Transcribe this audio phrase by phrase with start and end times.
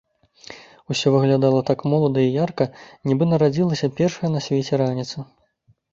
[0.93, 2.65] Усё выглядала так молада і ярка,
[3.11, 5.17] нібы нарадзілася першая на свеце раніца.